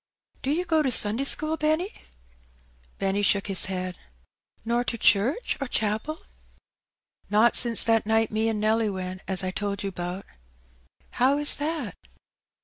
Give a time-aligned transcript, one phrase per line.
[0.41, 1.93] ^^Do you go to Sunday school, Benny?"
[2.97, 3.99] Benny shook his head."
[4.65, 6.21] Nor to church or chapel?"'^
[7.29, 10.23] Not since that night me an' Nelly went, that I told you n)Out."
[11.11, 11.93] "How is that?"